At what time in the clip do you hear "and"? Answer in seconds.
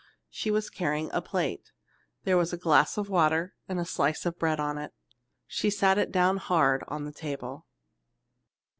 3.69-3.79